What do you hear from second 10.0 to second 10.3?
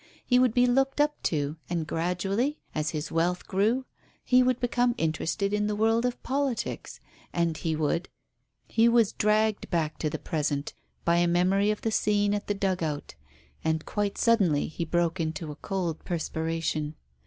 the